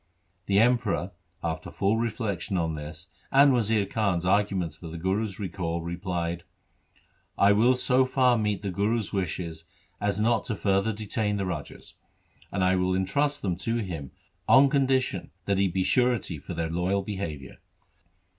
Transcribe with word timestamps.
The 0.47 0.57
Emperor, 0.57 1.11
after 1.43 1.69
full 1.69 1.97
reflection 1.97 2.57
on 2.57 2.73
this 2.73 3.05
and 3.31 3.53
Wazir 3.53 3.85
Khan's 3.85 4.25
arguments 4.25 4.75
for 4.75 4.87
the 4.87 4.97
Guru's 4.97 5.39
recall, 5.39 5.83
replied,' 5.83 6.43
I 7.47 7.51
will 7.51 7.75
so 7.75 8.03
far 8.05 8.35
meet 8.35 8.63
the 8.63 8.71
Guru's 8.71 9.13
wishes 9.13 9.65
as 9.99 10.19
not 10.19 10.43
to 10.45 10.55
further 10.55 10.91
detain 10.91 11.37
the 11.37 11.45
rajas, 11.45 11.93
and 12.51 12.63
I 12.63 12.77
will 12.77 12.95
entrust 12.95 13.43
them 13.43 13.55
to 13.57 13.75
him 13.75 14.09
on 14.47 14.71
condition 14.71 15.29
that 15.45 15.59
he 15.59 15.67
be 15.67 15.83
surety 15.83 16.39
for 16.39 16.55
their 16.55 16.71
loyal 16.71 17.03
behaviour.' 17.03 17.57